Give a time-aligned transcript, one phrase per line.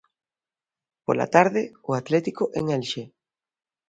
[1.05, 3.03] Pola tarde, o Atlético en Elxe.